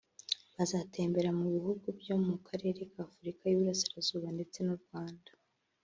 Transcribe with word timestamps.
bazatembera 0.55 1.29
mu 1.39 1.45
bihugu 1.55 1.85
byo 1.99 2.15
mu 2.25 2.35
karere 2.47 2.79
k’Afurika 2.91 3.41
y’Uburasirazuba 3.47 4.27
ndetse 4.37 4.57
n’u 4.67 4.77
Rwanda 4.83 5.29